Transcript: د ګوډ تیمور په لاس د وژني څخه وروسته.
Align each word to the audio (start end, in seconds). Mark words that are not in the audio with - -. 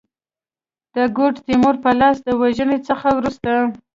د 0.95 0.97
ګوډ 1.17 1.35
تیمور 1.45 1.75
په 1.83 1.91
لاس 1.99 2.17
د 2.23 2.29
وژني 2.41 2.79
څخه 2.89 3.07
وروسته. 3.17 3.51